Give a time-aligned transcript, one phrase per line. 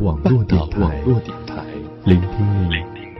[0.00, 1.02] 网络电台，
[2.04, 2.74] 聆听你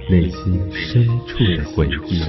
[0.08, 2.23] 内心深处的回忆。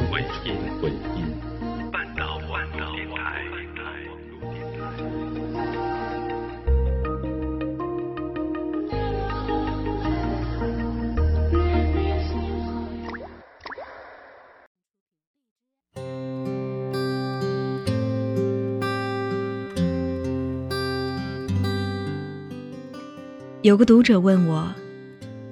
[23.61, 24.73] 有个读者问我：“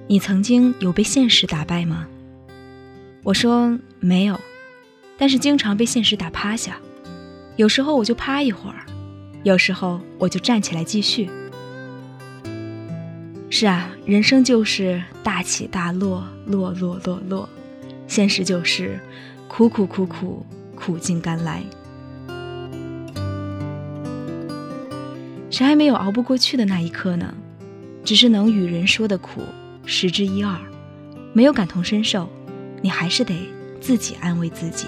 [0.07, 2.07] 你曾经有被现实打败吗？”
[3.21, 4.39] 我说：“没有，
[5.17, 6.77] 但是经常被现实打趴下。
[7.57, 8.85] 有时候我就趴一会儿，
[9.43, 11.29] 有时候我就站起来继续。”
[13.51, 17.49] 是啊，人生就是大起大落，落落落落，
[18.07, 18.97] 现实就是
[19.49, 21.61] 苦苦苦苦，苦尽甘来。
[25.49, 27.33] 谁还没有熬不过去的那一刻呢？
[28.07, 29.41] 只是能与人说的苦
[29.85, 30.57] 十之一二，
[31.33, 32.29] 没有感同身受，
[32.81, 33.35] 你还是得
[33.81, 34.87] 自己安慰自己。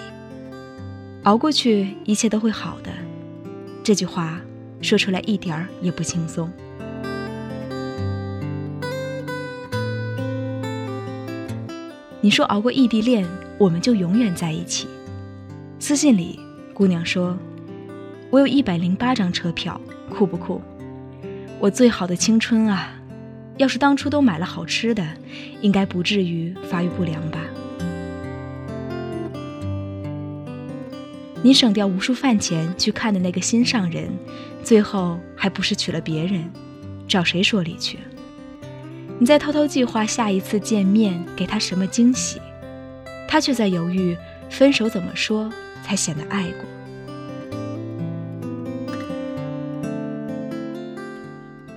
[1.23, 2.89] 熬过去，一切都会好的。
[3.83, 4.39] 这句话
[4.81, 6.49] 说出来一点儿也不轻松。
[12.21, 14.87] 你说熬过异地恋，我们就永远在一起。
[15.77, 16.39] 私信里，
[16.73, 17.37] 姑娘说
[18.31, 19.77] ：“我有一百零八张车票，
[20.09, 20.61] 酷不酷？
[21.59, 22.95] 我最好的青春啊！”
[23.59, 25.05] 要是当初都买了好吃的，
[25.59, 27.41] 应该不至于发育不良吧？
[31.43, 34.09] 你省掉无数饭钱去看的那个心上人，
[34.63, 36.49] 最后还不是娶了别人？
[37.05, 37.99] 找谁说理去？
[39.19, 42.39] 你在偷偷计划下一次见面给他什么惊喜，
[43.27, 44.15] 他却在犹豫
[44.49, 45.51] 分手怎么说
[45.83, 46.78] 才显得爱过。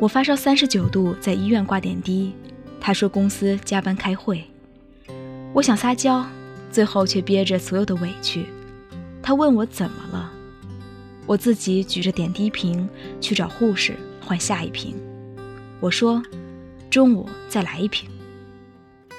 [0.03, 2.33] 我发烧三十九度，在医院挂点滴。
[2.81, 4.43] 他说公司加班开会。
[5.53, 6.27] 我想撒娇，
[6.73, 8.47] 最后却憋着所有的委屈。
[9.23, 10.33] 他问我怎么了，
[11.25, 12.89] 我自己举着点滴瓶
[13.21, 14.97] 去找护士换下一瓶。
[15.79, 16.21] 我说
[16.91, 18.11] 中午再来一瓶。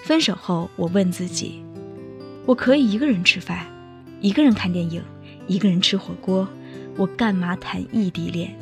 [0.03, 1.63] 分手后，我问自己，
[2.46, 3.66] 我可以一个人吃饭，
[4.19, 5.02] 一个人看电影，
[5.47, 6.46] 一个人吃火锅，
[6.97, 8.53] 我干嘛谈异地恋？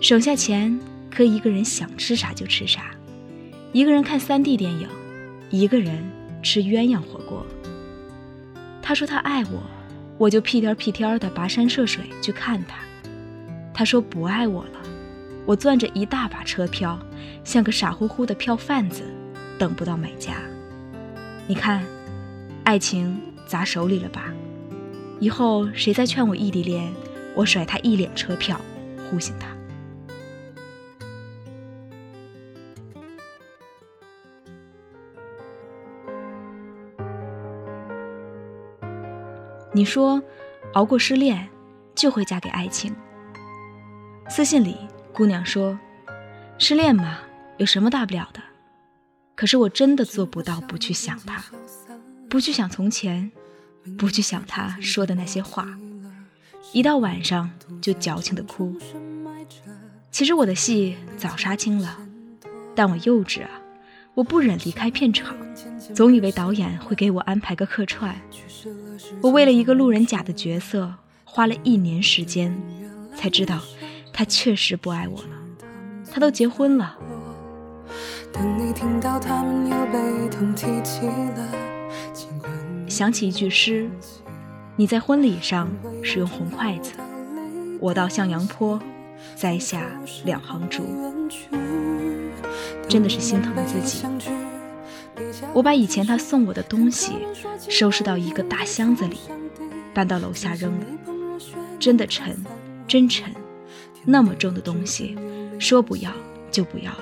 [0.00, 0.80] 省下钱。
[1.10, 2.92] 可一个人想吃啥就吃啥，
[3.72, 4.88] 一个人看三 D 电影，
[5.50, 6.10] 一个人
[6.42, 7.44] 吃鸳鸯火锅。
[8.80, 9.62] 他说他爱我，
[10.18, 12.76] 我就屁颠屁颠的跋山涉水去看他。
[13.74, 14.80] 他说不爱我了，
[15.46, 16.98] 我攥着一大把车票，
[17.44, 19.02] 像个傻乎乎的票贩子，
[19.58, 20.34] 等不到买家。
[21.46, 21.82] 你看，
[22.64, 24.32] 爱情砸手里了吧？
[25.18, 26.90] 以后谁再劝我异地恋，
[27.34, 28.60] 我甩他一脸车票，
[29.10, 29.48] 呼醒他。
[39.80, 40.22] 你说，
[40.74, 41.48] 熬过失恋，
[41.94, 42.94] 就会嫁给爱情。
[44.28, 44.76] 私信里，
[45.10, 45.78] 姑娘说
[46.60, 47.20] ：“失恋嘛，
[47.56, 48.42] 有什么大不了的？
[49.34, 51.42] 可是我真的做不到不去想他，
[52.28, 53.32] 不去想从前，
[53.96, 55.66] 不去想他说的那些话，
[56.74, 58.76] 一到晚上就矫情的哭。
[60.10, 61.96] 其实我的戏早杀青了，
[62.74, 63.59] 但我幼稚啊，
[64.14, 65.36] 我不忍离开片场，
[65.94, 68.14] 总以为导演会给我安排个客串。”
[69.22, 70.94] 我为了一个路人甲的角色，
[71.24, 72.54] 花了一年时间，
[73.16, 73.60] 才知道
[74.12, 75.28] 他确实不爱我了。
[76.12, 76.96] 他都结婚了。
[82.88, 83.88] 想起一句诗
[84.76, 85.68] ：“你在婚礼上
[86.02, 86.92] 使用红筷子，
[87.80, 88.80] 我到向阳坡
[89.34, 89.86] 栽下
[90.24, 90.84] 两行竹。”
[92.88, 94.04] 真的是心疼自己。
[95.52, 97.12] 我把以前他送我的东西
[97.68, 99.18] 收拾到一个大箱子里，
[99.92, 100.86] 搬到楼下扔了。
[101.78, 102.36] 真的沉，
[102.86, 103.32] 真沉，
[104.04, 105.16] 那么重的东西，
[105.58, 106.12] 说不要
[106.50, 106.98] 就不要了。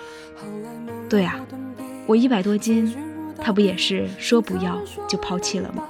[1.08, 1.40] 对啊，
[2.06, 2.94] 我一百多斤，
[3.40, 5.84] 他不也是说不要就抛弃了吗？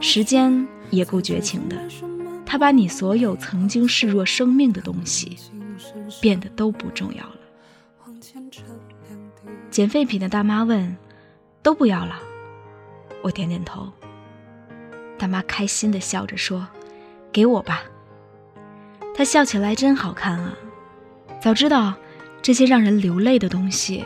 [0.00, 1.76] 时间也够绝情的，
[2.46, 5.36] 他把你所有曾经视若生命的东西，
[6.20, 7.36] 变得都不重要了。
[9.72, 10.96] 捡废品的大妈问。
[11.62, 12.18] 都不要了，
[13.22, 13.88] 我点点头。
[15.16, 16.66] 大妈开心的笑着说
[17.30, 17.84] ：“给我吧。”
[19.14, 20.54] 她笑起来真好看啊！
[21.40, 21.94] 早知道
[22.42, 24.04] 这些让人流泪的东西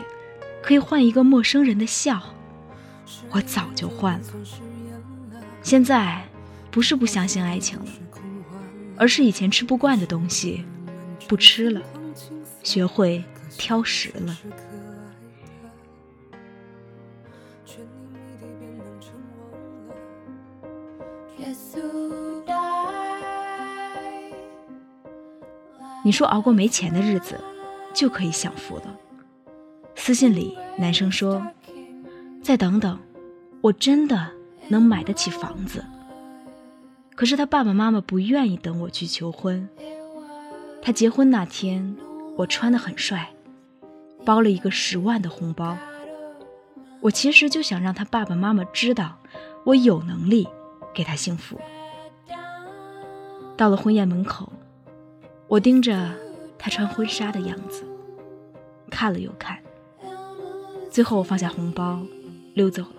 [0.61, 2.21] 可以换一个陌生人的笑，
[3.31, 4.25] 我早就换了。
[5.63, 6.23] 现在
[6.69, 7.85] 不是不相信爱情了，
[8.95, 10.63] 而是以前吃不惯的东西
[11.27, 11.81] 不吃了，
[12.61, 13.23] 学会
[13.57, 14.37] 挑食了。
[26.03, 27.39] 你说熬过没钱的日子，
[27.93, 28.97] 就可以享福了。
[29.95, 31.45] 私信里，男生说
[32.41, 32.97] ：“再等等，
[33.61, 34.29] 我真的
[34.69, 35.83] 能买得起房子。”
[37.13, 39.67] 可是他爸爸妈妈不愿意等我去求婚。
[40.81, 41.97] 他结婚那天，
[42.37, 43.33] 我穿得很帅，
[44.23, 45.77] 包了一个十万的红包。
[47.01, 49.17] 我其实就想让他爸爸妈妈知道，
[49.65, 50.47] 我有能力
[50.97, 51.61] 给他幸福。
[53.55, 54.51] 到了婚宴门口。
[55.47, 56.11] 我盯着
[56.59, 57.85] 他穿婚纱的样子，
[58.89, 59.57] 看了又看，
[60.89, 62.01] 最后我放下红包，
[62.53, 62.89] 溜走了。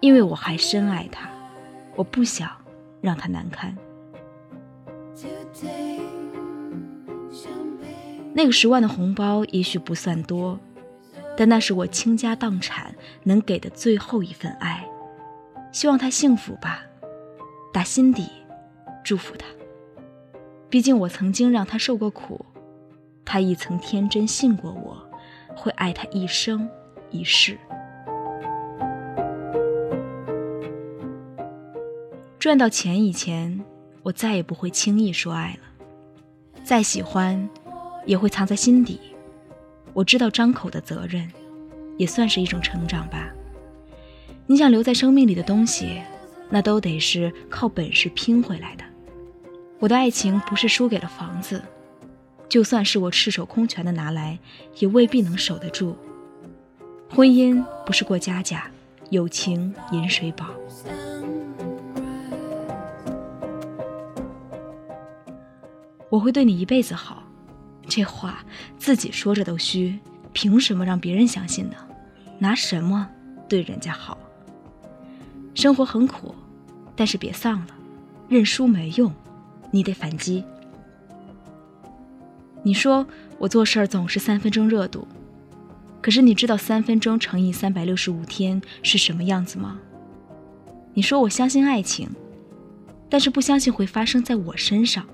[0.00, 1.28] 因为我还深爱他，
[1.96, 2.50] 我不想
[3.02, 3.76] 让他难堪。
[8.32, 10.58] 那个十万的红包也许不算多，
[11.36, 12.94] 但那是我倾家荡产
[13.24, 14.88] 能给的最后一份爱。
[15.72, 16.84] 希望他幸福吧，
[17.72, 18.28] 打心底
[19.02, 19.46] 祝福他。
[20.68, 22.44] 毕竟我曾经让他受过苦，
[23.24, 24.96] 他亦曾天真信过我，
[25.56, 26.68] 会爱他一生
[27.10, 27.58] 一世。
[32.38, 33.64] 赚到钱以前，
[34.02, 36.64] 我再也不会轻易说爱了。
[36.64, 37.48] 再喜欢，
[38.04, 39.00] 也会藏在心底。
[39.94, 41.30] 我知道张口的责任，
[41.96, 43.32] 也算是一种成长吧。
[44.52, 46.02] 你想留在生命里的东西，
[46.50, 48.84] 那都得是靠本事拼回来的。
[49.78, 51.62] 我的爱情不是输给了房子，
[52.50, 54.38] 就算是我赤手空拳的拿来，
[54.78, 55.96] 也未必能守得住。
[57.08, 58.66] 婚姻不是过家家，
[59.08, 60.50] 友情饮水饱。
[66.10, 67.22] 我会对你一辈子好，
[67.88, 68.44] 这话
[68.76, 69.98] 自己说着都虚，
[70.34, 71.76] 凭什么让别人相信呢？
[72.38, 73.08] 拿什么
[73.48, 74.18] 对人家好？
[75.62, 76.34] 生活很苦，
[76.96, 77.68] 但是别丧了，
[78.28, 79.12] 认输没用。
[79.70, 80.42] 你得反击。
[82.64, 83.06] 你说
[83.38, 85.06] 我做事儿总是三分钟热度，
[86.00, 89.78] 可是你知道三分钟乘以三百六十五天是什么样子吗？
[90.94, 92.10] 你说我相信爱情，
[93.08, 95.06] 但是不相信会发生在我身上。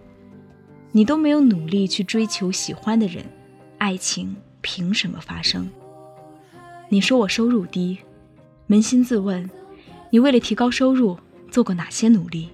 [0.92, 3.22] 你都没有努力去追求喜欢的人，
[3.76, 5.68] 爱情凭什么发生？
[6.88, 7.98] 你说我收入低，
[8.66, 9.50] 扪心自问，
[10.10, 11.18] 你为了提高收入
[11.50, 12.48] 做过哪些努力？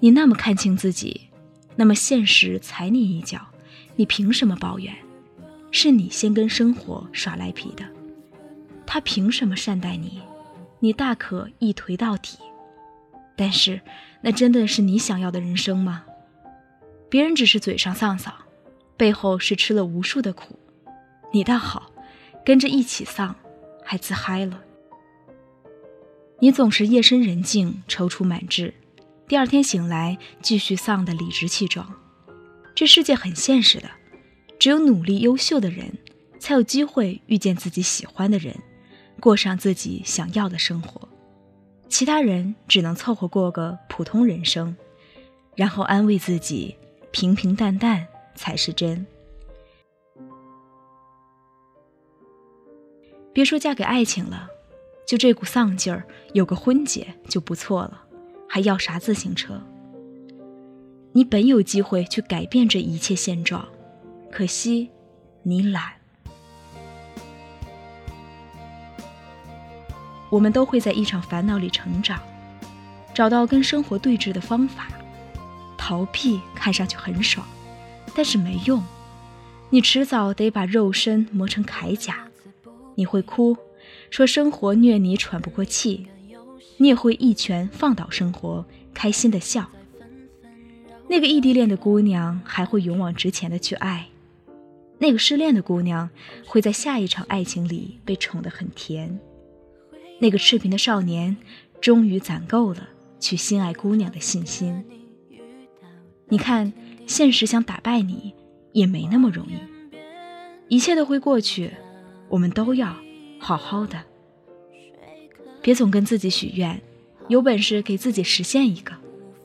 [0.00, 1.28] 你那么看清自己，
[1.74, 3.40] 那么现实踩你一脚，
[3.96, 4.94] 你凭什么抱怨？
[5.72, 7.84] 是你先跟生活耍赖皮的，
[8.86, 10.20] 他凭什么善待你？
[10.78, 12.38] 你大可一颓到底。
[13.34, 13.80] 但是，
[14.22, 16.04] 那真的是你想要的人生吗？
[17.10, 18.32] 别人只是嘴上丧丧，
[18.96, 20.58] 背后是吃了无数的苦。
[21.32, 21.90] 你倒好，
[22.44, 23.34] 跟着一起丧，
[23.84, 24.62] 还自嗨了。
[26.38, 28.74] 你总是夜深人静，踌躇满志。
[29.26, 31.90] 第二天醒来，继续丧得理直气壮。
[32.74, 33.88] 这世界很现实的，
[34.58, 35.96] 只有努力优秀的人，
[36.38, 38.54] 才有机会遇见自己喜欢的人，
[39.18, 41.08] 过上自己想要的生活。
[41.88, 44.76] 其他人只能凑合过个普通人生，
[45.54, 46.76] 然后安慰自己，
[47.12, 49.06] 平平淡淡才是真。
[53.32, 54.48] 别说嫁给爱情了，
[55.06, 58.02] 就这股丧劲儿，有个婚结就不错了。
[58.48, 59.62] 还要啥自行车？
[61.12, 63.66] 你本有机会去改变这一切现状，
[64.32, 64.90] 可惜
[65.44, 65.92] 你懒。
[70.28, 72.20] 我们都会在一场烦恼里成长，
[73.14, 74.88] 找到跟生活对峙的方法。
[75.78, 77.46] 逃避看上去很爽，
[78.12, 78.82] 但是没用。
[79.70, 82.26] 你迟早得把肉身磨成铠甲。
[82.96, 83.56] 你会哭，
[84.10, 86.06] 说生活虐你喘不过气。
[86.78, 89.70] 你也会一拳放倒生活，开心的笑。
[91.08, 94.08] 那个异地恋的姑娘还会勇往直前的去爱，
[94.98, 96.10] 那个失恋的姑娘
[96.44, 99.18] 会在下一场爱情里被宠得很甜，
[100.18, 101.36] 那个赤贫的少年
[101.80, 102.88] 终于攒够了
[103.20, 104.84] 去心爱姑娘的信心。
[106.28, 106.72] 你看，
[107.06, 108.34] 现实想打败你
[108.72, 109.56] 也没那么容易，
[110.68, 111.70] 一切都会过去，
[112.28, 112.94] 我们都要
[113.46, 113.96] 好好的。
[115.62, 116.82] 别总跟自己许愿，
[117.28, 118.92] 有本事给自己实现一个，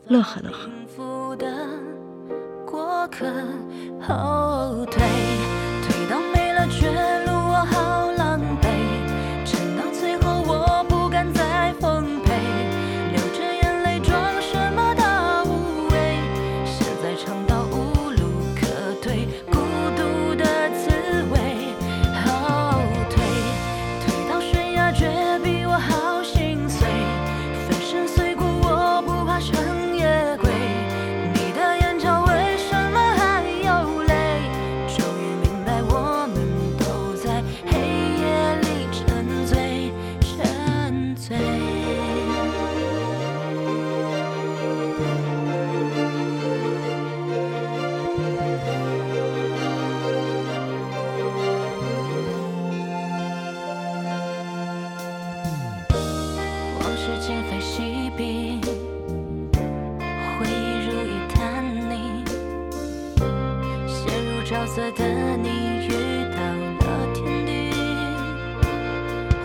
[0.08, 0.68] 乐呵乐呵。
[56.82, 58.60] 往事今非昔比，
[60.40, 62.26] 回忆如一滩泥，
[63.88, 63.96] 陷
[64.26, 65.00] 入沼泽的
[65.38, 65.48] 你
[65.86, 65.90] 遇
[66.34, 66.38] 到
[66.80, 66.84] 了
[67.14, 67.50] 天地，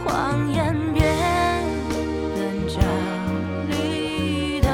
[0.02, 1.04] 谎言变
[2.36, 2.80] 棱角
[3.68, 4.66] 里的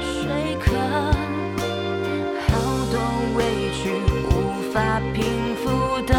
[0.00, 0.66] 水客，
[2.46, 2.50] 好
[2.92, 2.94] 多
[3.36, 3.38] 委
[3.72, 3.82] 屈
[4.30, 4.32] 无
[4.72, 4.76] 法
[5.12, 5.16] 平
[5.56, 5.66] 复
[6.06, 6.14] 的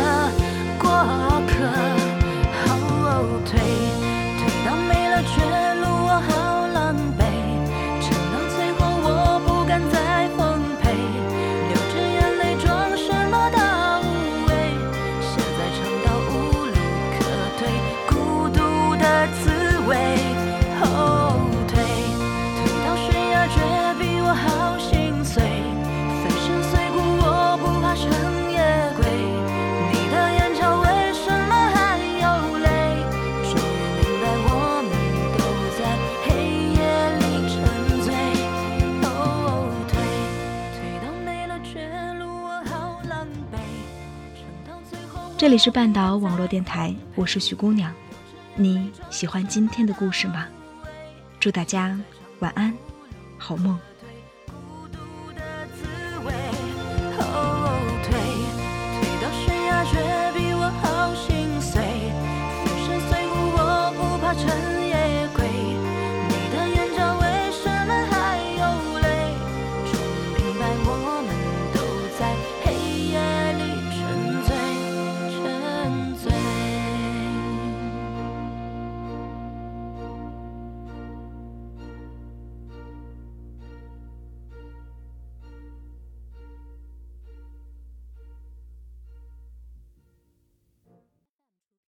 [45.40, 47.94] 这里是半岛网络电台，我是徐姑娘。
[48.56, 50.46] 你喜欢今天的故事吗？
[51.40, 51.98] 祝大家
[52.40, 52.78] 晚安，
[53.38, 53.80] 好梦。